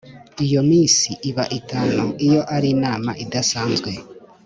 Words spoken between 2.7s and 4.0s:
inama idasanzwe